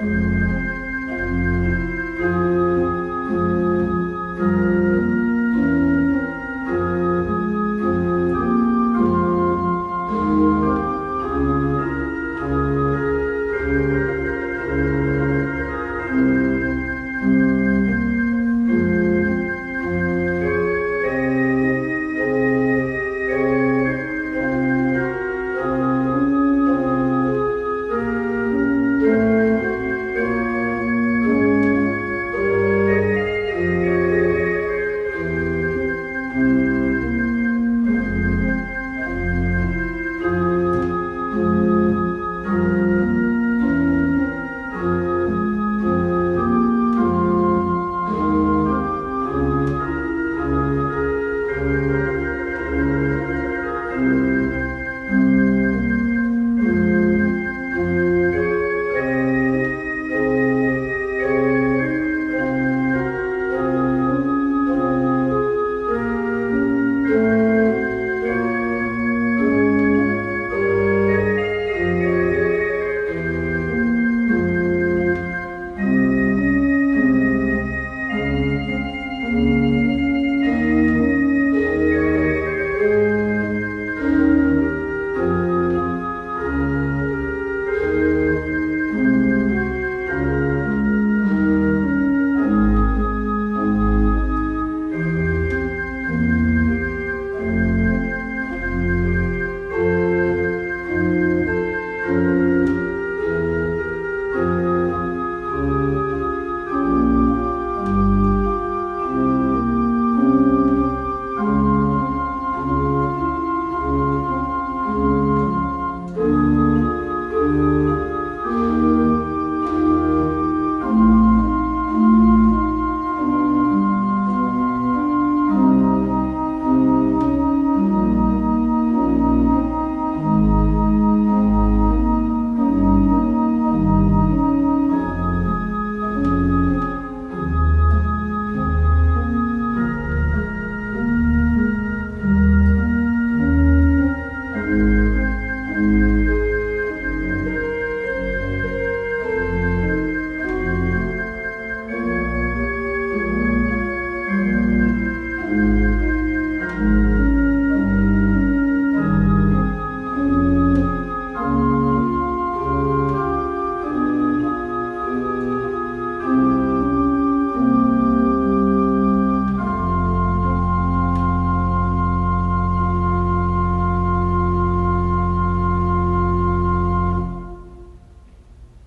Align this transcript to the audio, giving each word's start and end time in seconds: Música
Música 0.00 0.77